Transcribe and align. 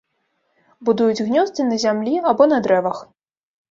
Будуюць 0.89 1.25
гнёзды 1.29 1.69
на 1.71 1.81
зямлі 1.87 2.19
або 2.35 2.51
на 2.53 2.65
дрэвах. 2.67 3.09